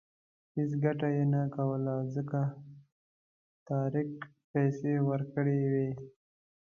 هېڅ 0.55 0.71
ګټه 0.83 1.07
یې 1.15 1.23
نه 1.33 1.41
کوله 1.55 1.95
ځکه 2.15 2.39
طارق 3.67 4.09
پیسې 4.51 4.93
ورکړې 5.09 5.59
وې. 5.71 5.89